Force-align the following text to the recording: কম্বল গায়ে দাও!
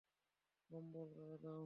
কম্বল 0.69 1.07
গায়ে 1.15 1.37
দাও! 1.43 1.59